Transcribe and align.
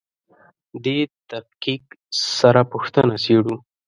دې 0.83 0.97
تفکیک 1.29 1.83
سره 2.35 2.61
پوښتنه 2.71 3.15
څېړو. 3.23 3.55